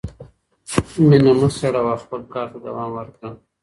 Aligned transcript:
مینه 1.07 1.31
مه 1.39 1.47
سړوه 1.57 1.91
او 1.93 2.01
خپل 2.03 2.21
کار 2.33 2.47
ته 2.51 2.57
دوام 2.65 2.89
ورکړه. 2.93 3.29